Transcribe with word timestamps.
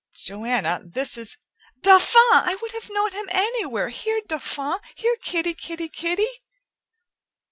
"Joanna, 0.15 0.81
this 0.83 1.15
is" 1.15 1.37
"Dauphin! 1.83 2.19
I 2.31 2.57
would 2.59 2.71
have 2.71 2.89
known 2.89 3.11
him 3.11 3.29
anywhere. 3.29 3.89
Here, 3.89 4.19
Dauphin! 4.25 4.79
Here, 4.95 5.15
kitty, 5.21 5.53
kitty, 5.53 5.89
kitty!" 5.89 6.39